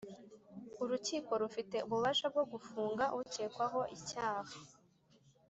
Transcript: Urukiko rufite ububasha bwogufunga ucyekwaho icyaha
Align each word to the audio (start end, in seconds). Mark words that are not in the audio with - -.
Urukiko 0.83 1.31
rufite 1.41 1.75
ububasha 1.87 2.25
bwogufunga 2.31 3.05
ucyekwaho 3.19 3.79
icyaha 3.97 4.53